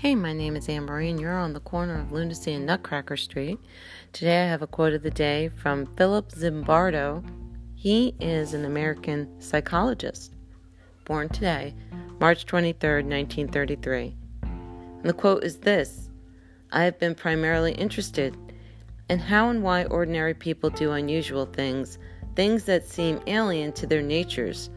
Hey, 0.00 0.14
my 0.14 0.32
name 0.32 0.54
is 0.54 0.68
Anne 0.68 0.84
Marie, 0.84 1.10
and 1.10 1.20
you're 1.20 1.36
on 1.36 1.54
the 1.54 1.58
corner 1.58 1.98
of 1.98 2.12
Lunacy 2.12 2.52
and 2.52 2.64
Nutcracker 2.64 3.16
Street. 3.16 3.58
Today 4.12 4.44
I 4.44 4.46
have 4.46 4.62
a 4.62 4.68
quote 4.68 4.92
of 4.92 5.02
the 5.02 5.10
day 5.10 5.48
from 5.48 5.86
Philip 5.96 6.30
Zimbardo. 6.30 7.28
He 7.74 8.14
is 8.20 8.54
an 8.54 8.64
American 8.64 9.28
psychologist, 9.40 10.34
born 11.04 11.28
today, 11.30 11.74
March 12.20 12.46
23, 12.46 13.02
1933. 13.02 14.14
And 14.42 15.02
the 15.02 15.12
quote 15.12 15.42
is 15.42 15.56
this 15.56 16.10
I 16.70 16.84
have 16.84 17.00
been 17.00 17.16
primarily 17.16 17.72
interested 17.72 18.36
in 19.10 19.18
how 19.18 19.50
and 19.50 19.64
why 19.64 19.82
ordinary 19.86 20.32
people 20.32 20.70
do 20.70 20.92
unusual 20.92 21.46
things, 21.46 21.98
things 22.36 22.62
that 22.66 22.86
seem 22.86 23.20
alien 23.26 23.72
to 23.72 23.84
their 23.84 24.02
natures. 24.02 24.70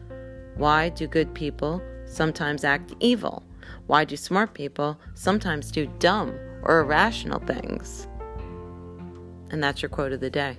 Why 0.56 0.88
do 0.88 1.06
good 1.06 1.32
people 1.32 1.80
sometimes 2.06 2.64
act 2.64 2.92
evil? 2.98 3.44
Why 3.86 4.04
do 4.04 4.16
smart 4.16 4.54
people 4.54 4.98
sometimes 5.14 5.70
do 5.70 5.86
dumb 5.98 6.30
or 6.62 6.80
irrational 6.80 7.40
things? 7.40 8.06
And 9.50 9.62
that's 9.62 9.82
your 9.82 9.88
quote 9.88 10.12
of 10.12 10.20
the 10.20 10.30
day. 10.30 10.58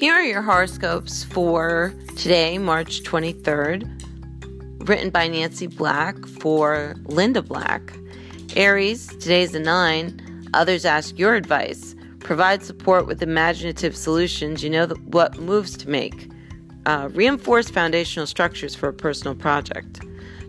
Here 0.00 0.14
are 0.14 0.22
your 0.22 0.40
horoscopes 0.40 1.24
for 1.24 1.92
today, 2.16 2.56
March 2.56 3.02
23rd, 3.02 4.88
written 4.88 5.10
by 5.10 5.28
Nancy 5.28 5.66
Black 5.66 6.26
for 6.26 6.96
Linda 7.04 7.42
Black. 7.42 7.92
Aries, 8.56 9.06
today's 9.06 9.52
the 9.52 9.60
9. 9.60 10.48
Others 10.54 10.86
ask 10.86 11.18
your 11.18 11.34
advice. 11.34 11.89
Provide 12.30 12.62
support 12.62 13.08
with 13.08 13.24
imaginative 13.24 13.96
solutions. 13.96 14.62
You 14.62 14.70
know 14.70 14.86
what 14.86 15.40
moves 15.40 15.76
to 15.78 15.90
make. 15.90 16.30
Uh, 16.86 17.08
reinforce 17.12 17.68
foundational 17.68 18.24
structures 18.24 18.72
for 18.72 18.88
a 18.88 18.92
personal 18.92 19.34
project. 19.34 20.00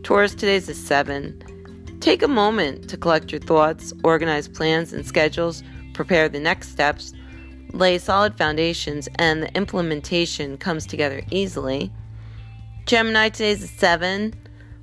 Taurus, 0.03 0.35
today's 0.35 0.69
a 0.69 0.75
seven. 0.75 1.41
Take 1.99 2.21
a 2.21 2.27
moment 2.27 2.87
to 2.91 2.97
collect 2.97 3.31
your 3.31 3.41
thoughts, 3.41 3.93
organize 4.03 4.47
plans 4.47 4.93
and 4.93 5.07
schedules, 5.07 5.63
prepare 5.95 6.29
the 6.29 6.39
next 6.39 6.69
steps, 6.69 7.13
lay 7.73 7.97
solid 7.97 8.37
foundations, 8.37 9.09
and 9.15 9.41
the 9.41 9.51
implementation 9.55 10.59
comes 10.59 10.85
together 10.85 11.23
easily. 11.31 11.91
Gemini, 12.85 13.29
today's 13.29 13.63
a 13.63 13.67
seven. 13.67 14.35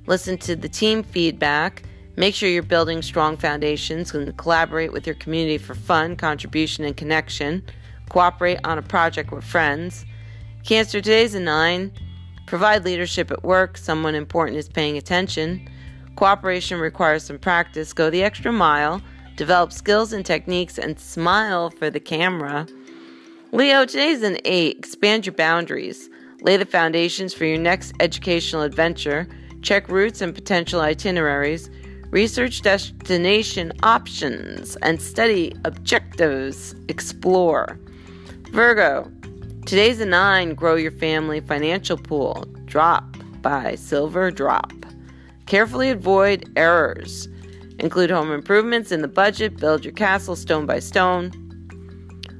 Listen 0.05 0.37
to 0.39 0.53
the 0.53 0.67
team 0.67 1.03
feedback 1.03 1.81
Make 2.19 2.35
sure 2.35 2.49
you're 2.49 2.63
building 2.63 3.01
strong 3.01 3.37
foundations 3.37 4.13
and 4.13 4.35
collaborate 4.35 4.91
with 4.91 5.07
your 5.07 5.15
community 5.15 5.57
for 5.57 5.73
fun, 5.73 6.17
contribution, 6.17 6.83
and 6.83 6.97
connection. 6.97 7.63
Cooperate 8.09 8.59
on 8.65 8.77
a 8.77 8.81
project 8.81 9.31
with 9.31 9.45
friends. 9.45 10.05
Cancer, 10.65 10.99
today's 10.99 11.33
a 11.33 11.39
nine. 11.39 11.93
Provide 12.45 12.83
leadership 12.83 13.31
at 13.31 13.45
work. 13.45 13.77
Someone 13.77 14.15
important 14.15 14.57
is 14.57 14.67
paying 14.67 14.97
attention. 14.97 15.65
Cooperation 16.17 16.77
requires 16.77 17.23
some 17.23 17.39
practice. 17.39 17.93
Go 17.93 18.09
the 18.09 18.21
extra 18.21 18.51
mile. 18.51 19.01
Develop 19.37 19.71
skills 19.71 20.11
and 20.11 20.25
techniques 20.25 20.77
and 20.77 20.99
smile 20.99 21.69
for 21.69 21.89
the 21.89 22.01
camera. 22.01 22.67
Leo, 23.53 23.85
today's 23.85 24.23
an 24.23 24.39
eight. 24.43 24.77
Expand 24.77 25.25
your 25.25 25.35
boundaries. 25.35 26.09
Lay 26.41 26.57
the 26.57 26.65
foundations 26.65 27.33
for 27.33 27.45
your 27.45 27.59
next 27.59 27.93
educational 28.01 28.63
adventure. 28.63 29.25
Check 29.61 29.87
routes 29.87 30.19
and 30.19 30.35
potential 30.35 30.81
itineraries 30.81 31.69
research 32.11 32.61
destination 32.61 33.71
options, 33.83 34.75
and 34.77 35.01
study 35.01 35.53
objectives. 35.65 36.75
Explore. 36.87 37.79
Virgo, 38.51 39.11
today's 39.65 39.99
a 39.99 40.05
nine. 40.05 40.55
Grow 40.55 40.75
your 40.75 40.91
family 40.91 41.39
financial 41.39 41.97
pool. 41.97 42.45
Drop 42.65 43.03
by 43.41 43.75
Silver 43.75 44.31
Drop. 44.31 44.73
Carefully 45.45 45.89
avoid 45.89 46.51
errors. 46.55 47.27
Include 47.79 48.11
home 48.11 48.31
improvements 48.31 48.91
in 48.91 49.01
the 49.01 49.07
budget. 49.07 49.57
Build 49.57 49.85
your 49.85 49.93
castle 49.93 50.35
stone 50.35 50.65
by 50.65 50.79
stone. 50.79 51.31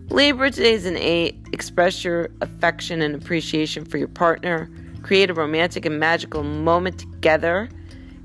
Libra, 0.09 0.49
today's 0.51 0.85
an 0.85 0.97
eight. 0.97 1.39
Express 1.53 2.03
your 2.03 2.29
affection 2.41 3.01
and 3.01 3.15
appreciation 3.15 3.85
for 3.85 3.97
your 3.97 4.07
partner. 4.07 4.69
Create 5.03 5.29
a 5.29 5.33
romantic 5.33 5.85
and 5.85 5.99
magical 5.99 6.43
moment 6.43 6.99
together. 6.99 7.69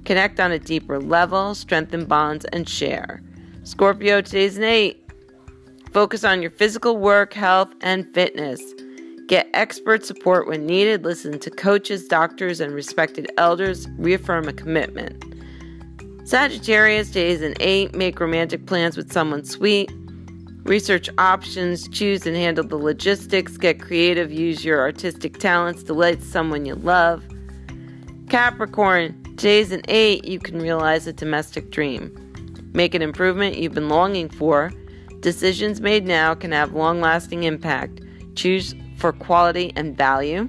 Connect 0.04 0.38
on 0.38 0.52
a 0.52 0.58
deeper 0.58 0.98
level, 1.00 1.54
strengthen 1.54 2.04
bonds, 2.04 2.44
and 2.46 2.68
share. 2.68 3.22
Scorpio, 3.62 4.20
today's 4.20 4.56
an 4.58 4.64
eight. 4.64 5.00
Focus 5.92 6.24
on 6.24 6.42
your 6.42 6.50
physical 6.50 6.96
work, 6.98 7.32
health, 7.32 7.72
and 7.80 8.12
fitness. 8.12 8.60
Get 9.26 9.48
expert 9.54 10.04
support 10.04 10.46
when 10.46 10.66
needed. 10.66 11.04
Listen 11.04 11.38
to 11.38 11.50
coaches, 11.50 12.06
doctors, 12.06 12.60
and 12.60 12.74
respected 12.74 13.30
elders. 13.38 13.88
Reaffirm 13.96 14.46
a 14.48 14.52
commitment. 14.52 15.24
Sagittarius, 16.24 17.10
days 17.10 17.40
an 17.40 17.54
eight. 17.60 17.94
Make 17.94 18.20
romantic 18.20 18.66
plans 18.66 18.96
with 18.98 19.10
someone 19.12 19.44
sweet. 19.44 19.90
Research 20.64 21.08
options, 21.18 21.88
choose 21.88 22.26
and 22.26 22.36
handle 22.36 22.66
the 22.66 22.76
logistics, 22.76 23.58
get 23.58 23.80
creative, 23.80 24.32
use 24.32 24.64
your 24.64 24.80
artistic 24.80 25.38
talents, 25.38 25.82
delight 25.82 26.22
someone 26.22 26.64
you 26.64 26.74
love. 26.74 27.22
Capricorn, 28.30 29.23
Today's 29.36 29.72
an 29.72 29.82
eight, 29.88 30.24
you 30.24 30.38
can 30.38 30.60
realize 30.60 31.08
a 31.08 31.12
domestic 31.12 31.70
dream. 31.70 32.70
Make 32.72 32.94
an 32.94 33.02
improvement 33.02 33.58
you've 33.58 33.74
been 33.74 33.88
longing 33.88 34.28
for. 34.28 34.72
Decisions 35.20 35.80
made 35.80 36.06
now 36.06 36.34
can 36.34 36.52
have 36.52 36.72
long 36.72 37.00
lasting 37.00 37.42
impact. 37.42 38.00
Choose 38.36 38.76
for 38.96 39.12
quality 39.12 39.72
and 39.74 39.96
value. 39.96 40.48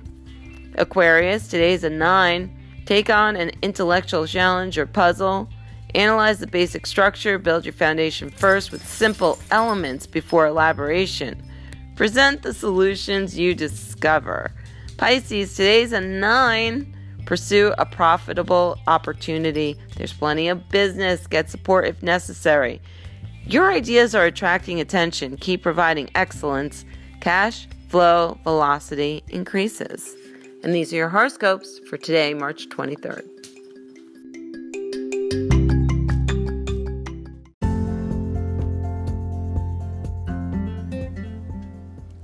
Aquarius, 0.75 1.47
today's 1.47 1.83
a 1.83 1.89
nine. 1.89 2.55
Take 2.85 3.09
on 3.09 3.35
an 3.35 3.51
intellectual 3.63 4.27
challenge 4.27 4.77
or 4.77 4.85
puzzle. 4.85 5.49
Analyze 5.95 6.39
the 6.39 6.47
basic 6.47 6.85
structure, 6.85 7.39
build 7.39 7.65
your 7.65 7.73
foundation 7.73 8.29
first 8.29 8.71
with 8.71 8.87
simple 8.87 9.39
elements 9.49 10.05
before 10.05 10.45
elaboration. 10.45 11.41
Present 11.95 12.43
the 12.43 12.53
solutions 12.53 13.37
you 13.37 13.55
discover. 13.55 14.51
Pisces, 14.97 15.55
today's 15.55 15.91
a 15.91 16.01
nine. 16.01 16.94
Pursue 17.25 17.73
a 17.77 17.85
profitable 17.85 18.77
opportunity. 18.87 19.75
There's 19.97 20.13
plenty 20.13 20.47
of 20.47 20.69
business. 20.69 21.27
Get 21.27 21.49
support 21.49 21.87
if 21.87 22.01
necessary. 22.03 22.81
Your 23.45 23.71
ideas 23.71 24.15
are 24.15 24.25
attracting 24.25 24.79
attention. 24.79 25.37
Keep 25.37 25.63
providing 25.63 26.09
excellence. 26.15 26.85
Cash 27.21 27.67
flow 27.89 28.37
velocity 28.43 29.23
increases. 29.29 30.15
And 30.63 30.73
these 30.73 30.91
are 30.93 30.97
your 30.97 31.09
horoscopes 31.09 31.79
for 31.89 31.97
today, 31.97 32.33
March 32.33 32.69
23rd. 32.69 33.23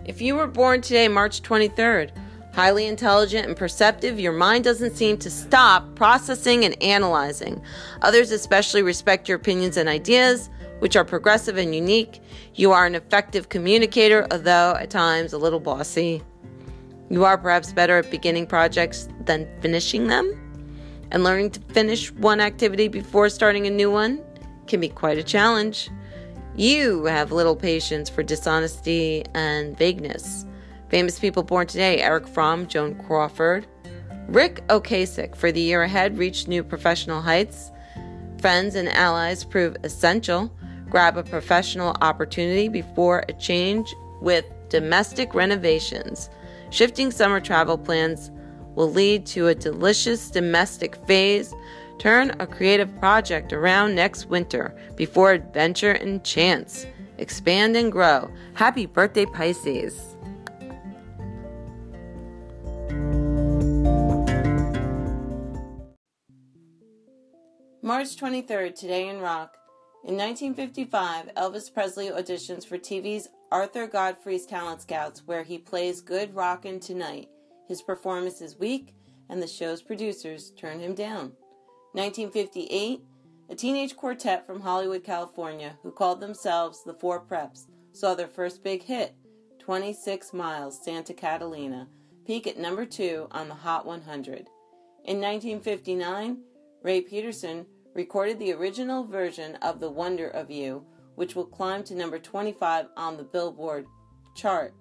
If 0.06 0.22
you 0.22 0.36
were 0.36 0.48
born 0.48 0.82
today, 0.82 1.08
March 1.08 1.42
23rd, 1.42 2.12
Highly 2.54 2.86
intelligent 2.86 3.48
and 3.48 3.56
perceptive, 3.56 4.20
your 4.20 4.34
mind 4.34 4.66
doesn't 4.66 4.98
seem 4.98 5.18
to 5.20 5.30
stop 5.30 5.96
processing 5.96 6.66
and 6.66 6.82
analyzing. 6.84 7.62
Others 8.02 8.32
especially 8.32 8.82
respect 8.82 9.30
your 9.30 9.38
opinions 9.38 9.78
and 9.78 9.88
ideas, 9.88 10.50
which 10.80 10.98
are 10.98 11.06
progressive 11.06 11.58
and 11.58 11.74
unique. 11.74 12.20
You 12.56 12.74
are 12.74 12.86
an 12.86 12.96
effective 12.96 13.48
communicator, 13.48 14.28
although 14.32 14.76
at 14.78 14.90
times 14.90 15.32
a 15.32 15.38
little 15.38 15.62
bossy. 15.62 16.22
You 17.10 17.24
are 17.24 17.38
perhaps 17.38 17.72
better 17.72 18.00
at 18.00 18.12
beginning 18.12 18.48
projects 18.48 19.08
than 19.26 19.48
finishing 19.62 20.08
them. 20.08 20.38
And 21.12 21.24
learning 21.24 21.52
to 21.52 21.60
finish 21.74 22.12
one 22.12 22.42
activity 22.42 22.88
before 22.90 23.30
starting 23.30 23.68
a 23.68 23.70
new 23.70 23.92
one 23.92 24.22
can 24.68 24.82
be 24.82 24.90
quite 24.90 25.18
a 25.18 25.24
challenge. 25.24 25.90
You 26.56 27.06
have 27.06 27.32
little 27.32 27.56
patience 27.56 28.10
for 28.10 28.24
dishonesty 28.24 29.24
and 29.34 29.78
vagueness. 29.78 30.46
Famous 30.92 31.18
people 31.18 31.42
born 31.42 31.68
today 31.68 32.02
Erich 32.02 32.28
Fromm, 32.28 32.68
Joan 32.68 32.96
Crawford, 32.96 33.66
Ric 34.28 34.56
Ocasek 34.68 35.38
for 35.38 35.50
the 35.50 35.62
year 35.62 35.84
ahead 35.84 36.18
reach 36.18 36.50
new 36.50 36.66
professional 36.66 37.22
heights. 37.22 37.72
Friends 38.42 38.76
and 38.76 38.90
allies 38.90 39.46
prove 39.46 39.78
essential. 39.86 40.52
Grab 40.90 41.16
a 41.16 41.24
professional 41.24 41.96
opportunity 42.02 42.68
before 42.68 43.24
a 43.30 43.34
change 43.34 43.96
with 44.22 44.44
domestic 44.68 45.34
renovations. 45.34 46.30
Shifting 46.72 47.10
summer 47.10 47.40
travel 47.40 47.78
plans 47.78 48.30
will 48.76 48.92
lead 48.92 49.26
to 49.28 49.48
a 49.48 49.56
delicious 49.56 50.30
domestic 50.30 50.98
phase. 51.08 51.54
Turn 52.00 52.36
a 52.42 52.48
creative 52.48 52.94
project 53.00 53.54
around 53.54 53.96
next 53.96 54.26
winter 54.26 54.76
before 54.98 55.32
adventure 55.32 55.94
and 55.94 56.22
chance. 56.26 56.86
Expand 57.18 57.78
and 57.78 57.94
grow. 57.94 58.30
Happy 58.56 58.88
birthday, 58.88 59.26
Pisces! 59.26 60.18
March 67.92 68.16
23rd, 68.16 68.74
today 68.74 69.10
in 69.10 69.20
rock. 69.20 69.58
In 70.06 70.16
1955, 70.16 71.36
Elvis 71.36 71.74
Presley 71.74 72.08
auditions 72.08 72.66
for 72.66 72.78
TV's 72.78 73.28
Arthur 73.52 73.86
Godfrey's 73.86 74.46
Talent 74.46 74.82
Scouts, 74.82 75.24
where 75.26 75.44
he 75.44 75.58
plays 75.58 76.00
Good 76.00 76.34
Rockin' 76.34 76.80
Tonight. 76.80 77.28
His 77.68 77.82
performance 77.82 78.40
is 78.40 78.58
weak, 78.58 78.96
and 79.30 79.44
the 79.44 79.48
show's 79.48 79.82
producers 79.82 80.52
turn 80.52 80.80
him 80.80 80.96
down. 80.96 81.34
1958, 81.92 83.02
a 83.50 83.56
teenage 83.56 83.98
quartet 83.98 84.48
from 84.48 84.62
Hollywood, 84.62 85.04
California, 85.04 85.78
who 85.84 85.92
called 85.92 86.22
themselves 86.22 86.86
the 86.86 86.94
Four 86.94 87.26
Preps, 87.26 87.66
saw 87.92 88.16
their 88.16 88.30
first 88.30 88.64
big 88.64 88.84
hit, 88.84 89.16
26 89.60 90.32
Miles, 90.32 90.82
Santa 90.82 91.14
Catalina, 91.14 91.90
peak 92.26 92.48
at 92.48 92.58
number 92.58 92.86
two 92.86 93.28
on 93.32 93.50
the 93.50 93.54
Hot 93.54 93.86
100. 93.86 94.48
In 95.04 95.20
1959, 95.20 96.38
Ray 96.84 97.02
Peterson 97.02 97.66
recorded 97.94 98.40
the 98.40 98.54
original 98.54 99.04
version 99.04 99.56
of 99.58 99.80
The 99.80 99.90
Wonder 99.90 100.28
of 100.28 100.50
You, 100.50 100.86
which 101.16 101.36
will 101.36 101.46
climb 101.46 101.84
to 101.84 101.96
number 101.96 102.20
25 102.20 102.88
on 102.96 103.18
the 103.18 103.24
Billboard 103.24 103.86
chart. 104.36 104.74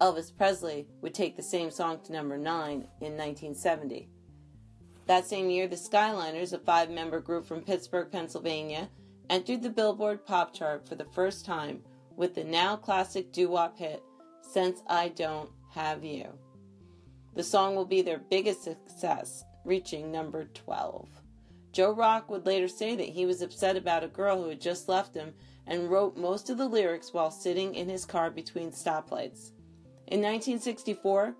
Elvis 0.00 0.34
Presley 0.34 0.86
would 1.02 1.14
take 1.14 1.36
the 1.36 1.42
same 1.42 1.70
song 1.70 2.00
to 2.04 2.12
number 2.12 2.38
9 2.38 2.72
in 2.72 3.16
1970. 3.16 4.08
That 5.06 5.26
same 5.26 5.50
year, 5.50 5.66
the 5.66 5.76
Skyliners, 5.76 6.52
a 6.52 6.58
five 6.58 6.90
member 6.90 7.20
group 7.20 7.44
from 7.46 7.62
Pittsburgh, 7.62 8.10
Pennsylvania, 8.12 8.88
entered 9.28 9.62
the 9.62 9.70
Billboard 9.70 10.24
pop 10.24 10.54
chart 10.54 10.88
for 10.88 10.94
the 10.94 11.04
first 11.04 11.44
time 11.44 11.82
with 12.16 12.34
the 12.34 12.44
now 12.44 12.76
classic 12.76 13.32
doo 13.32 13.48
wop 13.48 13.76
hit, 13.76 14.02
Since 14.42 14.82
I 14.86 15.08
Don't 15.08 15.50
Have 15.72 16.04
You. 16.04 16.28
The 17.34 17.42
song 17.42 17.74
will 17.74 17.86
be 17.86 18.02
their 18.02 18.18
biggest 18.18 18.62
success, 18.62 19.44
reaching 19.64 20.10
number 20.10 20.44
12. 20.54 21.08
Joe 21.72 21.92
Rock 21.92 22.30
would 22.30 22.46
later 22.46 22.68
say 22.68 22.96
that 22.96 23.08
he 23.08 23.26
was 23.26 23.42
upset 23.42 23.76
about 23.76 24.04
a 24.04 24.08
girl 24.08 24.42
who 24.42 24.48
had 24.48 24.60
just 24.60 24.88
left 24.88 25.14
him 25.14 25.34
and 25.66 25.90
wrote 25.90 26.16
most 26.16 26.50
of 26.50 26.58
the 26.58 26.68
lyrics 26.68 27.12
while 27.12 27.30
sitting 27.30 27.74
in 27.74 27.88
his 27.88 28.04
car 28.04 28.30
between 28.30 28.70
stoplights. 28.70 29.52
In 30.08 30.20
1964, 30.20 31.36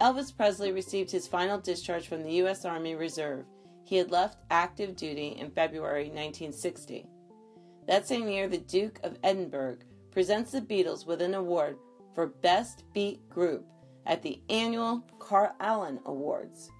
Elvis 0.00 0.34
Presley 0.34 0.72
received 0.72 1.10
his 1.10 1.28
final 1.28 1.58
discharge 1.58 2.08
from 2.08 2.22
the 2.22 2.32
U.S. 2.34 2.64
Army 2.64 2.94
Reserve. 2.94 3.44
He 3.84 3.96
had 3.96 4.10
left 4.10 4.38
active 4.50 4.96
duty 4.96 5.36
in 5.38 5.50
February 5.50 6.04
1960. 6.04 7.06
That 7.86 8.06
same 8.06 8.28
year, 8.28 8.48
the 8.48 8.58
Duke 8.58 8.98
of 9.02 9.18
Edinburgh 9.22 9.78
presents 10.10 10.52
the 10.52 10.60
Beatles 10.60 11.06
with 11.06 11.20
an 11.22 11.34
award 11.34 11.78
for 12.14 12.26
Best 12.26 12.84
Beat 12.92 13.28
Group 13.28 13.66
at 14.06 14.22
the 14.22 14.40
annual 14.48 15.04
Carl 15.18 15.54
Allen 15.60 16.00
Awards. 16.06 16.70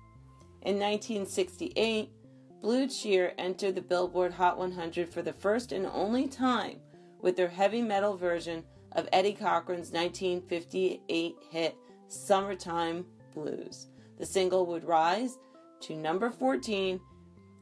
In 0.62 0.78
1968, 0.78 2.10
Blue 2.60 2.88
Cheer 2.88 3.32
entered 3.38 3.74
the 3.74 3.82
Billboard 3.82 4.32
Hot 4.32 4.58
100 4.58 5.08
for 5.08 5.22
the 5.22 5.32
first 5.32 5.72
and 5.72 5.86
only 5.86 6.26
time 6.26 6.80
with 7.20 7.36
their 7.36 7.48
heavy 7.48 7.82
metal 7.82 8.16
version 8.16 8.64
of 8.92 9.08
Eddie 9.12 9.34
Cochran's 9.34 9.92
1958 9.92 11.36
hit 11.50 11.76
Summertime 12.08 13.04
Blues. 13.34 13.88
The 14.18 14.26
single 14.26 14.66
would 14.66 14.84
rise 14.84 15.38
to 15.80 15.96
number 15.96 16.30
14 16.30 17.00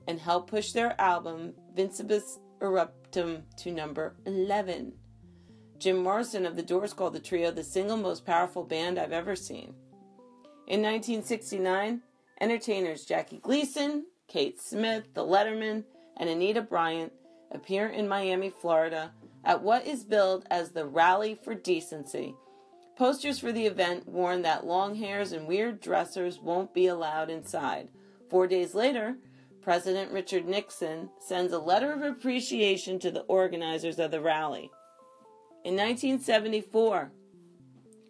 and 0.06 0.20
help 0.20 0.49
push 0.49 0.73
their 0.73 0.99
album 1.00 1.55
Vincebus 1.76 2.38
Eruptum 2.61 3.43
to 3.56 3.73
number 3.73 4.14
11. 4.26 4.93
Jim 5.79 6.02
Morrison 6.02 6.46
of 6.46 6.56
the 6.56 6.62
Doors 6.62 6.94
called 6.94 7.14
the 7.14 7.20
trio 7.20 7.50
the 7.50 7.64
single 7.64 7.96
most 7.96 8.25
powerful 8.25 8.64
band 8.64 8.99
I've 8.99 9.12
ever 9.12 9.35
seen. 9.35 9.75
In 10.67 10.81
1969, 10.81 12.00
entertainers 12.41 13.05
Jackie 13.05 13.38
Gleason, 13.38 14.06
Kate 14.29 14.61
Smith, 14.61 15.05
The 15.15 15.25
Lettermen, 15.25 15.85
and 16.17 16.29
Anita 16.29 16.62
Bryant 16.62 17.12
appear 17.50 17.88
in 17.88 18.09
Miami, 18.09 18.50
Florida 18.50 19.12
at 19.44 19.62
what 19.62 19.87
is 19.87 20.05
billed 20.05 20.47
as 20.50 20.71
the 20.71 20.87
Rally 20.87 21.38
for 21.43 21.55
Decency. 21.55 22.35
Posters 22.97 23.38
for 23.38 23.53
the 23.53 23.67
event 23.67 24.09
warn 24.09 24.43
that 24.43 24.67
long 24.67 24.94
hairs 24.94 25.32
and 25.32 25.47
weird 25.47 25.81
dressers 25.81 26.38
won't 26.38 26.73
be 26.73 26.87
allowed 26.87 27.29
inside. 27.29 27.88
Four 28.31 28.47
days 28.47 28.75
later, 28.75 29.17
President 29.62 30.12
Richard 30.12 30.47
Nixon 30.47 31.11
sends 31.20 31.53
a 31.53 31.59
letter 31.59 31.93
of 31.93 32.03
appreciation 32.03 32.99
to 33.00 33.11
the 33.11 33.23
organizers 33.23 33.99
of 33.99 34.11
the 34.11 34.20
rally. 34.20 34.70
In 35.65 35.75
1974, 35.75 37.11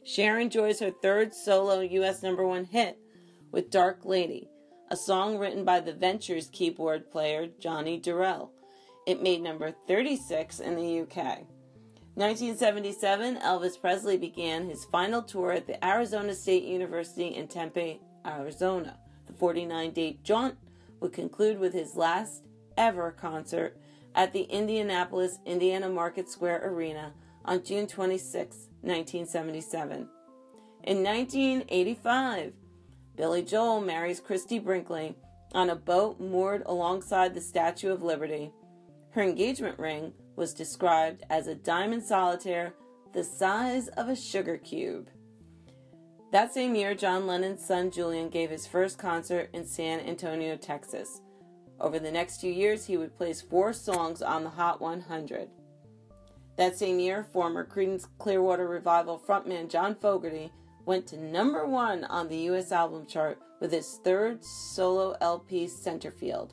Cher 0.04 0.38
enjoys 0.38 0.80
her 0.80 0.90
third 0.90 1.32
solo 1.32 1.80
U.S. 1.80 2.22
number 2.22 2.46
one 2.46 2.64
hit 2.64 2.98
with 3.52 3.70
Dark 3.70 4.04
Lady, 4.04 4.48
a 4.94 4.96
song 4.96 5.38
written 5.38 5.64
by 5.64 5.80
the 5.80 5.92
Ventures 5.92 6.48
keyboard 6.52 7.10
player 7.10 7.48
Johnny 7.58 7.98
Durrill. 7.98 8.50
It 9.08 9.20
made 9.20 9.42
number 9.42 9.74
36 9.88 10.60
in 10.60 10.76
the 10.76 11.00
UK. 11.00 11.48
1977, 12.14 13.38
Elvis 13.38 13.80
Presley 13.80 14.16
began 14.16 14.68
his 14.68 14.84
final 14.84 15.20
tour 15.20 15.50
at 15.50 15.66
the 15.66 15.84
Arizona 15.84 16.32
State 16.32 16.62
University 16.62 17.34
in 17.34 17.48
Tempe, 17.48 18.02
Arizona. 18.24 18.96
The 19.26 19.32
49 19.32 19.90
date 19.90 20.22
jaunt 20.22 20.54
would 21.00 21.12
conclude 21.12 21.58
with 21.58 21.72
his 21.72 21.96
last 21.96 22.44
ever 22.76 23.10
concert 23.10 23.76
at 24.14 24.32
the 24.32 24.42
Indianapolis 24.42 25.40
Indiana 25.44 25.88
Market 25.88 26.30
Square 26.30 26.70
Arena 26.70 27.12
on 27.44 27.64
June 27.64 27.88
26, 27.88 28.68
1977. 28.82 30.08
In 30.84 31.02
1985, 31.02 32.52
Billy 33.16 33.42
Joel 33.42 33.80
marries 33.80 34.20
Christie 34.20 34.58
Brinkley 34.58 35.14
on 35.52 35.70
a 35.70 35.76
boat 35.76 36.18
moored 36.18 36.62
alongside 36.66 37.32
the 37.32 37.40
Statue 37.40 37.92
of 37.92 38.02
Liberty. 38.02 38.50
Her 39.10 39.22
engagement 39.22 39.78
ring 39.78 40.12
was 40.34 40.52
described 40.52 41.22
as 41.30 41.46
a 41.46 41.54
diamond 41.54 42.02
solitaire 42.02 42.74
the 43.12 43.22
size 43.22 43.86
of 43.88 44.08
a 44.08 44.16
sugar 44.16 44.56
cube. 44.58 45.08
That 46.32 46.52
same 46.52 46.74
year, 46.74 46.96
John 46.96 47.28
Lennon's 47.28 47.64
son 47.64 47.92
Julian 47.92 48.28
gave 48.28 48.50
his 48.50 48.66
first 48.66 48.98
concert 48.98 49.50
in 49.52 49.64
San 49.64 50.00
Antonio, 50.00 50.56
Texas. 50.56 51.20
Over 51.80 52.00
the 52.00 52.10
next 52.10 52.40
two 52.40 52.48
years, 52.48 52.86
he 52.86 52.96
would 52.96 53.16
place 53.16 53.40
four 53.40 53.72
songs 53.72 54.20
on 54.20 54.42
the 54.42 54.50
Hot 54.50 54.80
100. 54.80 55.48
That 56.56 56.76
same 56.76 56.98
year, 56.98 57.22
former 57.22 57.64
Creedence 57.64 58.08
Clearwater 58.18 58.66
Revival 58.66 59.22
frontman 59.24 59.70
John 59.70 59.94
Fogerty 59.94 60.50
went 60.86 61.06
to 61.08 61.16
number 61.16 61.66
one 61.66 62.04
on 62.04 62.28
the 62.28 62.36
U.S. 62.36 62.72
album 62.72 63.06
chart 63.06 63.38
with 63.60 63.72
his 63.72 63.98
third 64.04 64.44
solo 64.44 65.16
LP, 65.20 65.66
Centerfield. 65.66 66.50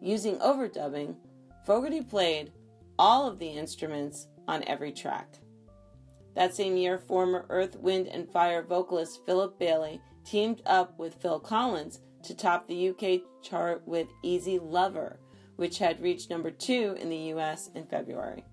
Using 0.00 0.38
overdubbing, 0.38 1.16
Fogerty 1.64 2.02
played 2.02 2.52
all 2.98 3.26
of 3.26 3.38
the 3.38 3.48
instruments 3.48 4.26
on 4.48 4.64
every 4.66 4.92
track. 4.92 5.38
That 6.34 6.54
same 6.54 6.76
year, 6.76 6.98
former 6.98 7.46
Earth, 7.50 7.76
Wind, 7.76 8.08
and 8.08 8.30
Fire 8.30 8.62
vocalist 8.62 9.24
Philip 9.26 9.58
Bailey 9.58 10.00
teamed 10.24 10.62
up 10.66 10.98
with 10.98 11.14
Phil 11.14 11.40
Collins 11.40 12.00
to 12.24 12.34
top 12.34 12.66
the 12.66 12.90
UK 12.90 13.20
chart 13.42 13.82
with 13.86 14.08
Easy 14.22 14.58
Lover, 14.58 15.18
which 15.56 15.78
had 15.78 16.00
reached 16.00 16.30
number 16.30 16.50
two 16.50 16.96
in 17.00 17.10
the 17.10 17.32
US 17.34 17.70
in 17.74 17.84
February. 17.86 18.44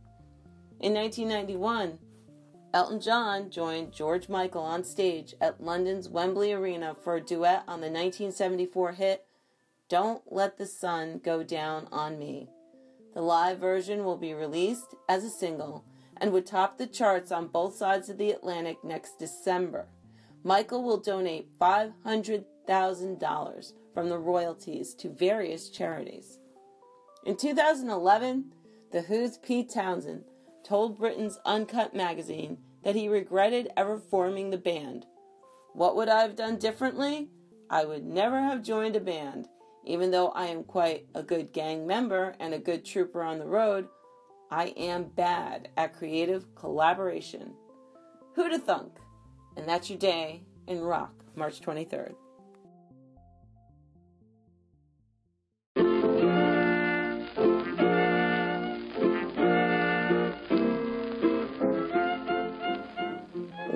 In 0.79 0.93
1991, 0.93 1.97
Elton 2.71 3.01
John 3.01 3.49
joined 3.49 3.91
George 3.91 4.29
Michael 4.29 4.61
on 4.61 4.83
stage 4.83 5.33
at 5.41 5.63
London's 5.63 6.07
Wembley 6.07 6.53
Arena 6.53 6.95
for 7.03 7.15
a 7.15 7.21
duet 7.21 7.63
on 7.67 7.81
the 7.81 7.87
1974 7.87 8.91
hit 8.91 9.25
Don't 9.87 10.21
Let 10.31 10.59
the 10.59 10.67
Sun 10.67 11.21
Go 11.23 11.41
Down 11.41 11.87
on 11.91 12.19
Me. 12.19 12.47
The 13.15 13.21
live 13.21 13.57
version 13.57 14.03
will 14.03 14.17
be 14.17 14.35
released 14.35 14.93
as 15.07 15.23
a 15.23 15.31
single 15.31 15.83
and 16.17 16.31
would 16.31 16.45
top 16.45 16.77
the 16.77 16.85
charts 16.85 17.31
on 17.31 17.47
both 17.47 17.75
sides 17.75 18.07
of 18.07 18.19
the 18.19 18.29
Atlantic 18.29 18.83
next 18.83 19.17
December. 19.17 19.87
Michael 20.43 20.83
will 20.83 20.99
donate 20.99 21.57
$500,000 21.59 23.73
from 23.95 24.09
the 24.09 24.19
royalties 24.19 24.93
to 24.93 25.09
various 25.09 25.69
charities. 25.69 26.37
In 27.25 27.35
2011, 27.35 28.53
The 28.91 29.01
Who's 29.01 29.39
Pete 29.39 29.71
Townshend 29.73 30.25
told 30.63 30.97
Britain's 30.97 31.39
Uncut 31.45 31.95
magazine 31.95 32.57
that 32.83 32.95
he 32.95 33.09
regretted 33.09 33.69
ever 33.75 33.97
forming 33.97 34.49
the 34.49 34.57
band. 34.57 35.05
What 35.73 35.95
would 35.95 36.09
I 36.09 36.21
have 36.21 36.35
done 36.35 36.57
differently? 36.57 37.29
I 37.69 37.85
would 37.85 38.05
never 38.05 38.39
have 38.39 38.63
joined 38.63 38.95
a 38.95 38.99
band. 38.99 39.47
Even 39.85 40.11
though 40.11 40.29
I 40.29 40.47
am 40.47 40.63
quite 40.63 41.05
a 41.15 41.23
good 41.23 41.53
gang 41.53 41.87
member 41.87 42.35
and 42.39 42.53
a 42.53 42.59
good 42.59 42.85
trooper 42.85 43.21
on 43.21 43.39
the 43.39 43.47
road, 43.47 43.87
I 44.51 44.67
am 44.77 45.03
bad 45.03 45.69
at 45.77 45.95
creative 45.95 46.53
collaboration. 46.55 47.53
Who 48.35 48.43
Who'da 48.43 48.59
thunk? 48.59 48.97
And 49.55 49.67
that's 49.67 49.89
your 49.89 49.99
day 49.99 50.43
in 50.67 50.81
rock, 50.81 51.13
March 51.35 51.61
23rd. 51.61 52.15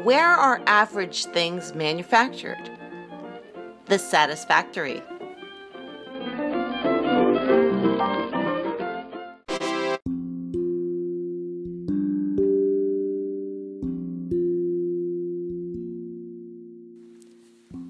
Where 0.04 0.28
are 0.28 0.62
average 0.68 1.24
things 1.28 1.74
manufactured? 1.74 2.70
The 3.86 3.98
satisfactory. 3.98 5.02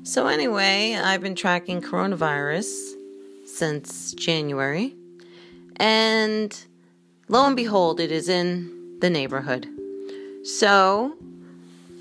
So, 0.04 0.28
anyway, 0.28 0.94
I've 0.94 1.22
been 1.22 1.34
tracking 1.34 1.82
coronavirus 1.82 2.92
since 3.48 4.14
January, 4.14 4.96
and 5.78 6.56
lo 7.28 7.48
and 7.48 7.56
behold, 7.56 8.00
it 8.00 8.12
is 8.12 8.30
in 8.30 9.00
the 9.00 9.10
neighborhood. 9.10 9.68
So, 10.44 11.18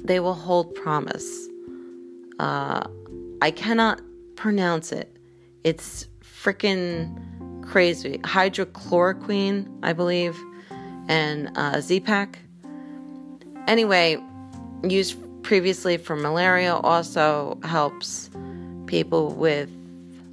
they 0.03 0.19
will 0.19 0.33
hold 0.33 0.73
promise. 0.75 1.47
Uh, 2.39 2.87
I 3.41 3.51
cannot 3.51 4.01
pronounce 4.35 4.91
it. 4.91 5.15
It's 5.63 6.07
freaking 6.41 7.65
crazy. 7.65 8.17
Hydrochloroquine, 8.19 9.67
I 9.83 9.93
believe, 9.93 10.37
and 11.07 11.51
uh, 11.55 11.81
Z-Pak. 11.81 12.39
Anyway, 13.67 14.17
used 14.83 15.17
previously 15.43 15.97
for 15.97 16.15
malaria 16.15 16.75
also 16.75 17.59
helps 17.63 18.29
people 18.87 19.33
with 19.33 19.69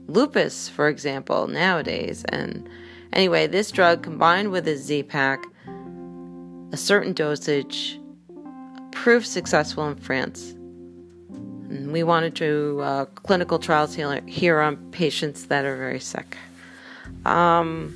lupus, 0.06 0.68
for 0.68 0.88
example, 0.88 1.46
nowadays. 1.46 2.24
And 2.30 2.68
anyway, 3.12 3.46
this 3.46 3.70
drug 3.70 4.02
combined 4.02 4.50
with 4.50 4.66
a 4.66 4.76
Z-Pak, 4.76 5.44
a 6.72 6.76
certain 6.76 7.12
dosage, 7.12 8.00
proved 8.92 9.26
successful 9.26 9.86
in 9.88 9.96
France. 9.96 10.54
We 11.68 12.02
wanted 12.02 12.34
to 12.36 12.80
uh, 12.82 13.04
clinical 13.06 13.58
trials 13.58 13.94
here 13.94 14.60
on 14.60 14.76
patients 14.90 15.46
that 15.46 15.64
are 15.64 15.76
very 15.76 16.00
sick. 16.00 16.36
Um, 17.26 17.94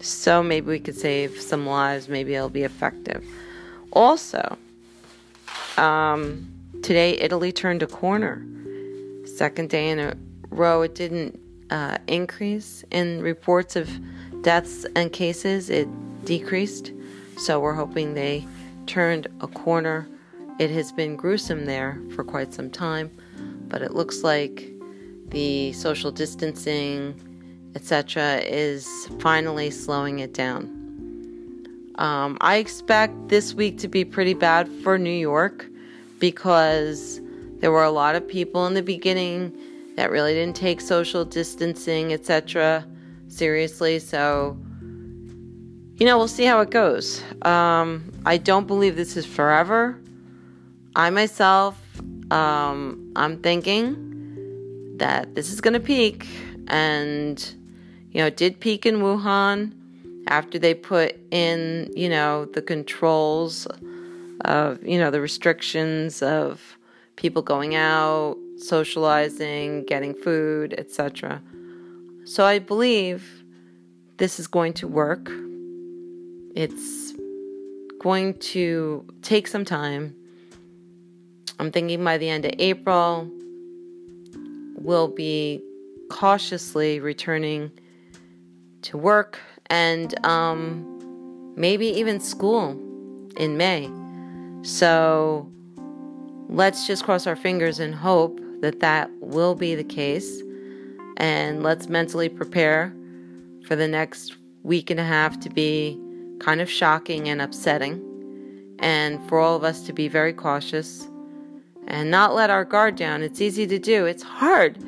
so 0.00 0.42
maybe 0.42 0.66
we 0.66 0.78
could 0.78 0.96
save 0.96 1.40
some 1.40 1.66
lives. 1.66 2.08
Maybe 2.08 2.34
it'll 2.34 2.50
be 2.50 2.64
effective. 2.64 3.24
Also, 3.92 4.58
um, 5.78 6.46
today 6.82 7.16
Italy 7.18 7.50
turned 7.50 7.82
a 7.82 7.86
corner. 7.86 8.44
Second 9.24 9.70
day 9.70 9.88
in 9.88 9.98
a 9.98 10.14
row, 10.50 10.82
it 10.82 10.94
didn't 10.94 11.40
uh, 11.70 11.96
increase 12.06 12.84
in 12.90 13.22
reports 13.22 13.74
of 13.74 13.88
deaths 14.42 14.84
and 14.94 15.12
cases. 15.12 15.70
It 15.70 15.88
decreased. 16.26 16.92
So 17.38 17.58
we're 17.58 17.74
hoping 17.74 18.14
they 18.14 18.46
turned 18.86 19.28
a 19.40 19.46
corner 19.46 20.06
it 20.58 20.70
has 20.70 20.92
been 20.92 21.16
gruesome 21.16 21.66
there 21.66 22.00
for 22.14 22.22
quite 22.24 22.54
some 22.54 22.70
time, 22.70 23.10
but 23.68 23.82
it 23.82 23.94
looks 23.94 24.22
like 24.22 24.70
the 25.28 25.72
social 25.72 26.12
distancing, 26.12 27.20
etc., 27.74 28.36
is 28.44 29.08
finally 29.18 29.70
slowing 29.70 30.20
it 30.20 30.32
down. 30.32 30.70
Um, 31.96 32.38
I 32.40 32.56
expect 32.56 33.28
this 33.28 33.54
week 33.54 33.78
to 33.78 33.88
be 33.88 34.04
pretty 34.04 34.34
bad 34.34 34.68
for 34.82 34.98
New 34.98 35.10
York 35.10 35.66
because 36.18 37.20
there 37.58 37.70
were 37.70 37.84
a 37.84 37.90
lot 37.90 38.14
of 38.14 38.26
people 38.26 38.66
in 38.66 38.74
the 38.74 38.82
beginning 38.82 39.56
that 39.96 40.10
really 40.10 40.34
didn't 40.34 40.56
take 40.56 40.80
social 40.80 41.24
distancing, 41.24 42.12
etc., 42.12 42.86
seriously. 43.28 43.98
So, 43.98 44.56
you 45.96 46.06
know, 46.06 46.18
we'll 46.18 46.28
see 46.28 46.44
how 46.44 46.60
it 46.60 46.70
goes. 46.70 47.22
Um, 47.42 48.12
I 48.26 48.36
don't 48.36 48.66
believe 48.66 48.96
this 48.96 49.16
is 49.16 49.26
forever. 49.26 50.00
I 50.96 51.10
myself, 51.10 51.76
um, 52.30 53.12
I'm 53.16 53.38
thinking 53.38 54.96
that 54.98 55.34
this 55.34 55.52
is 55.52 55.60
going 55.60 55.74
to 55.74 55.80
peak, 55.80 56.26
and 56.68 57.54
you 58.12 58.20
know, 58.20 58.26
it 58.26 58.36
did 58.36 58.60
peak 58.60 58.86
in 58.86 58.96
Wuhan 58.96 59.72
after 60.28 60.58
they 60.58 60.72
put 60.72 61.16
in, 61.30 61.92
you 61.96 62.08
know, 62.08 62.44
the 62.46 62.62
controls 62.62 63.66
of, 64.44 64.82
you 64.84 64.98
know, 64.98 65.10
the 65.10 65.20
restrictions 65.20 66.22
of 66.22 66.78
people 67.16 67.42
going 67.42 67.74
out, 67.74 68.36
socializing, 68.56 69.84
getting 69.84 70.14
food, 70.14 70.74
etc. 70.78 71.42
So 72.24 72.44
I 72.44 72.58
believe 72.60 73.42
this 74.16 74.38
is 74.38 74.46
going 74.46 74.72
to 74.74 74.88
work. 74.88 75.28
It's 76.54 77.12
going 78.00 78.38
to 78.38 79.04
take 79.22 79.48
some 79.48 79.64
time 79.64 80.14
I'm 81.58 81.70
thinking 81.70 82.02
by 82.02 82.18
the 82.18 82.28
end 82.28 82.44
of 82.44 82.52
April, 82.58 83.30
we'll 84.76 85.08
be 85.08 85.62
cautiously 86.10 87.00
returning 87.00 87.70
to 88.82 88.98
work 88.98 89.40
and 89.66 90.14
um, 90.26 91.52
maybe 91.56 91.86
even 91.86 92.20
school 92.20 92.72
in 93.36 93.56
May. 93.56 93.90
So 94.62 95.50
let's 96.48 96.86
just 96.86 97.04
cross 97.04 97.26
our 97.26 97.36
fingers 97.36 97.78
and 97.78 97.94
hope 97.94 98.40
that 98.60 98.80
that 98.80 99.10
will 99.20 99.54
be 99.54 99.74
the 99.74 99.84
case. 99.84 100.42
And 101.16 101.62
let's 101.62 101.88
mentally 101.88 102.28
prepare 102.28 102.94
for 103.66 103.76
the 103.76 103.88
next 103.88 104.36
week 104.62 104.90
and 104.90 104.98
a 104.98 105.04
half 105.04 105.38
to 105.40 105.50
be 105.50 105.98
kind 106.40 106.60
of 106.60 106.70
shocking 106.70 107.28
and 107.28 107.40
upsetting, 107.40 108.02
and 108.80 109.26
for 109.28 109.38
all 109.38 109.56
of 109.56 109.62
us 109.64 109.82
to 109.86 109.92
be 109.92 110.08
very 110.08 110.32
cautious 110.32 111.08
and 111.86 112.10
not 112.10 112.34
let 112.34 112.50
our 112.50 112.64
guard 112.64 112.96
down. 112.96 113.22
It's 113.22 113.40
easy 113.40 113.66
to 113.66 113.78
do. 113.78 114.06
It's 114.06 114.22
hard, 114.22 114.78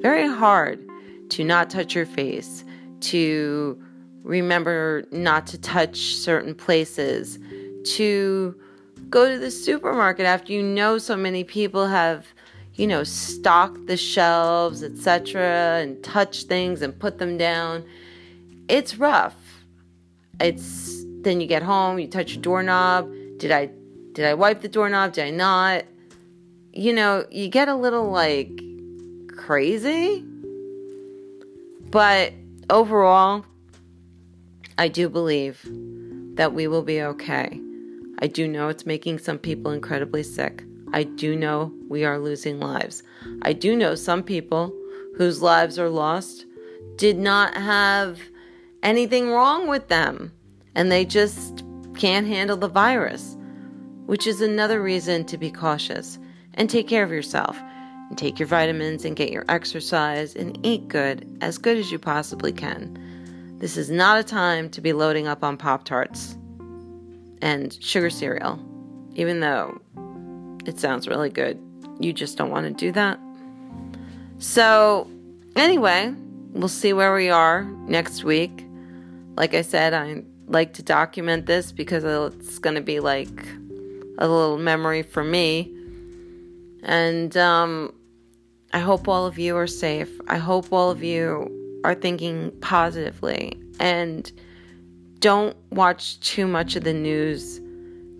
very 0.00 0.26
hard 0.26 0.84
to 1.30 1.44
not 1.44 1.70
touch 1.70 1.94
your 1.94 2.06
face, 2.06 2.64
to 3.00 3.82
remember 4.22 5.04
not 5.10 5.46
to 5.48 5.58
touch 5.58 6.14
certain 6.14 6.54
places, 6.54 7.38
to 7.96 8.54
go 9.10 9.30
to 9.30 9.38
the 9.38 9.50
supermarket 9.50 10.26
after 10.26 10.52
you 10.52 10.62
know 10.62 10.98
so 10.98 11.16
many 11.16 11.44
people 11.44 11.86
have, 11.86 12.26
you 12.74 12.86
know, 12.86 13.04
stocked 13.04 13.86
the 13.86 13.96
shelves, 13.96 14.82
etc., 14.82 15.80
and 15.82 16.02
touch 16.02 16.44
things 16.44 16.82
and 16.82 16.98
put 16.98 17.18
them 17.18 17.36
down. 17.36 17.84
It's 18.68 18.96
rough. 18.96 19.36
It's 20.40 21.04
then 21.22 21.40
you 21.40 21.46
get 21.46 21.62
home, 21.62 21.98
you 21.98 22.06
touch 22.06 22.34
your 22.34 22.42
doorknob. 22.42 23.12
Did 23.38 23.50
I 23.50 23.70
did 24.12 24.24
I 24.24 24.34
wipe 24.34 24.60
the 24.60 24.68
doorknob? 24.68 25.12
Did 25.12 25.24
I 25.26 25.30
not? 25.30 25.84
You 26.78 26.92
know, 26.92 27.26
you 27.28 27.48
get 27.48 27.66
a 27.66 27.74
little 27.74 28.08
like 28.08 28.62
crazy. 29.36 30.24
But 31.90 32.32
overall, 32.70 33.44
I 34.78 34.86
do 34.86 35.08
believe 35.08 35.60
that 36.36 36.54
we 36.54 36.68
will 36.68 36.82
be 36.82 37.02
okay. 37.02 37.60
I 38.20 38.28
do 38.28 38.46
know 38.46 38.68
it's 38.68 38.86
making 38.86 39.18
some 39.18 39.38
people 39.38 39.72
incredibly 39.72 40.22
sick. 40.22 40.62
I 40.92 41.02
do 41.02 41.34
know 41.34 41.72
we 41.88 42.04
are 42.04 42.20
losing 42.20 42.60
lives. 42.60 43.02
I 43.42 43.54
do 43.54 43.74
know 43.74 43.96
some 43.96 44.22
people 44.22 44.72
whose 45.16 45.42
lives 45.42 45.80
are 45.80 45.90
lost 45.90 46.46
did 46.94 47.18
not 47.18 47.54
have 47.54 48.20
anything 48.84 49.30
wrong 49.30 49.66
with 49.66 49.88
them 49.88 50.30
and 50.76 50.92
they 50.92 51.04
just 51.04 51.64
can't 51.96 52.28
handle 52.28 52.56
the 52.56 52.68
virus. 52.68 53.34
which 54.06 54.26
is 54.26 54.40
another 54.40 54.80
reason 54.80 55.22
to 55.26 55.36
be 55.36 55.50
cautious 55.50 56.18
and 56.58 56.68
take 56.68 56.86
care 56.86 57.02
of 57.02 57.10
yourself. 57.10 57.58
And 58.10 58.16
take 58.16 58.38
your 58.38 58.48
vitamins 58.48 59.04
and 59.04 59.14
get 59.14 59.30
your 59.30 59.44
exercise 59.50 60.34
and 60.34 60.58
eat 60.64 60.88
good, 60.88 61.38
as 61.42 61.58
good 61.58 61.76
as 61.76 61.92
you 61.92 61.98
possibly 61.98 62.52
can. 62.52 62.98
This 63.58 63.76
is 63.76 63.90
not 63.90 64.18
a 64.18 64.22
time 64.22 64.70
to 64.70 64.80
be 64.80 64.94
loading 64.94 65.26
up 65.26 65.44
on 65.44 65.58
Pop 65.58 65.84
Tarts 65.84 66.34
and 67.42 67.76
sugar 67.82 68.08
cereal, 68.08 68.58
even 69.14 69.40
though 69.40 69.78
it 70.64 70.80
sounds 70.80 71.06
really 71.06 71.28
good. 71.28 71.60
You 72.00 72.14
just 72.14 72.38
don't 72.38 72.50
want 72.50 72.66
to 72.66 72.72
do 72.72 72.92
that. 72.92 73.18
So, 74.38 75.10
anyway, 75.54 76.14
we'll 76.52 76.68
see 76.68 76.94
where 76.94 77.14
we 77.14 77.28
are 77.28 77.64
next 77.88 78.24
week. 78.24 78.64
Like 79.36 79.52
I 79.54 79.62
said, 79.62 79.92
I 79.92 80.22
like 80.46 80.72
to 80.74 80.82
document 80.82 81.44
this 81.44 81.72
because 81.72 82.04
it's 82.04 82.58
going 82.58 82.76
to 82.76 82.80
be 82.80 83.00
like 83.00 83.46
a 84.16 84.26
little 84.26 84.56
memory 84.56 85.02
for 85.02 85.22
me. 85.22 85.74
And 86.82 87.36
um, 87.36 87.92
I 88.72 88.78
hope 88.78 89.08
all 89.08 89.26
of 89.26 89.38
you 89.38 89.56
are 89.56 89.66
safe. 89.66 90.10
I 90.28 90.38
hope 90.38 90.72
all 90.72 90.90
of 90.90 91.02
you 91.02 91.80
are 91.84 91.94
thinking 91.94 92.52
positively 92.60 93.60
and 93.80 94.30
don't 95.20 95.56
watch 95.70 96.20
too 96.20 96.46
much 96.46 96.76
of 96.76 96.84
the 96.84 96.92
news. 96.92 97.60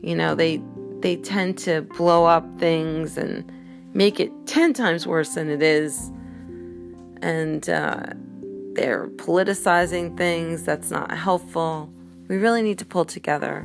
You 0.02 0.14
know, 0.14 0.34
they 0.34 0.62
they 1.00 1.16
tend 1.16 1.58
to 1.58 1.82
blow 1.82 2.24
up 2.24 2.44
things 2.58 3.16
and 3.16 3.50
make 3.94 4.18
it 4.18 4.32
10 4.46 4.72
times 4.72 5.06
worse 5.06 5.34
than 5.34 5.48
it 5.48 5.62
is. 5.62 6.10
And 7.22 7.68
uh, 7.68 8.04
they're 8.74 9.08
politicizing 9.08 10.16
things 10.16 10.64
that's 10.64 10.90
not 10.90 11.16
helpful. 11.16 11.92
We 12.28 12.36
really 12.36 12.62
need 12.62 12.78
to 12.78 12.84
pull 12.84 13.04
together. 13.04 13.62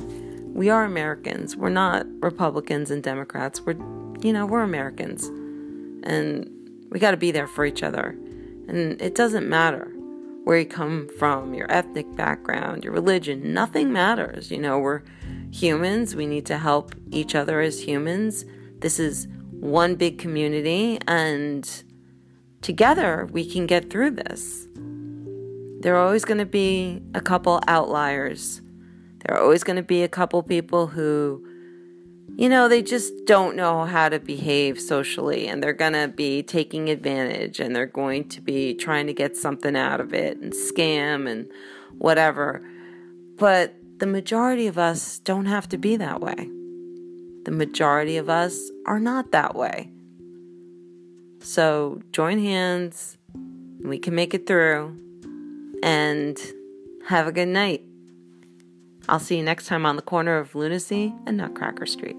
We 0.52 0.70
are 0.70 0.84
Americans. 0.84 1.56
We're 1.56 1.68
not 1.70 2.06
Republicans 2.20 2.90
and 2.90 3.02
Democrats. 3.02 3.60
We're, 3.60 3.76
you 4.24 4.32
know, 4.32 4.46
we're 4.46 4.62
Americans. 4.62 5.26
And 6.02 6.50
we 6.90 6.98
got 6.98 7.12
to 7.12 7.16
be 7.16 7.30
there 7.30 7.46
for 7.46 7.64
each 7.64 7.82
other. 7.82 8.16
And 8.68 9.00
it 9.00 9.14
doesn't 9.14 9.48
matter 9.48 9.92
where 10.44 10.58
you 10.58 10.66
come 10.66 11.08
from, 11.18 11.54
your 11.54 11.70
ethnic 11.70 12.16
background, 12.16 12.84
your 12.84 12.92
religion, 12.92 13.52
nothing 13.52 13.92
matters. 13.92 14.50
You 14.50 14.58
know, 14.58 14.78
we're 14.78 15.02
humans. 15.50 16.16
We 16.16 16.26
need 16.26 16.46
to 16.46 16.58
help 16.58 16.94
each 17.10 17.34
other 17.34 17.60
as 17.60 17.82
humans. 17.82 18.44
This 18.80 18.98
is 18.98 19.28
one 19.50 19.94
big 19.94 20.18
community, 20.18 20.98
and 21.08 21.84
together 22.60 23.26
we 23.32 23.50
can 23.50 23.66
get 23.66 23.88
through 23.88 24.10
this. 24.10 24.68
There 25.80 25.96
are 25.96 26.04
always 26.04 26.24
going 26.24 26.38
to 26.38 26.46
be 26.46 27.02
a 27.14 27.20
couple 27.20 27.60
outliers. 27.66 28.60
There 29.20 29.36
are 29.36 29.42
always 29.42 29.64
going 29.64 29.76
to 29.76 29.82
be 29.82 30.02
a 30.02 30.08
couple 30.08 30.42
people 30.42 30.86
who, 30.86 31.46
you 32.36 32.48
know, 32.48 32.68
they 32.68 32.82
just 32.82 33.12
don't 33.26 33.54
know 33.54 33.84
how 33.84 34.08
to 34.08 34.18
behave 34.18 34.80
socially 34.80 35.46
and 35.46 35.62
they're 35.62 35.72
going 35.72 35.92
to 35.92 36.08
be 36.08 36.42
taking 36.42 36.88
advantage 36.88 37.60
and 37.60 37.74
they're 37.74 37.86
going 37.86 38.28
to 38.30 38.40
be 38.40 38.74
trying 38.74 39.06
to 39.06 39.12
get 39.12 39.36
something 39.36 39.76
out 39.76 40.00
of 40.00 40.12
it 40.12 40.38
and 40.38 40.52
scam 40.52 41.30
and 41.30 41.48
whatever. 41.98 42.66
But 43.36 43.74
the 43.98 44.06
majority 44.06 44.66
of 44.66 44.78
us 44.78 45.20
don't 45.20 45.46
have 45.46 45.68
to 45.68 45.78
be 45.78 45.96
that 45.96 46.20
way. 46.20 46.48
The 47.44 47.52
majority 47.52 48.16
of 48.16 48.28
us 48.28 48.58
are 48.86 48.98
not 48.98 49.30
that 49.32 49.54
way. 49.54 49.92
So 51.40 52.00
join 52.10 52.38
hands, 52.38 53.18
we 53.80 53.98
can 53.98 54.14
make 54.14 54.34
it 54.34 54.46
through, 54.46 54.98
and 55.82 56.38
have 57.06 57.26
a 57.26 57.32
good 57.32 57.48
night. 57.48 57.84
I'll 59.08 59.18
see 59.20 59.36
you 59.36 59.42
next 59.42 59.66
time 59.66 59.84
on 59.86 59.96
the 59.96 60.02
corner 60.02 60.38
of 60.38 60.54
Lunacy 60.54 61.12
and 61.26 61.36
Nutcracker 61.36 61.86
Street. 61.86 62.16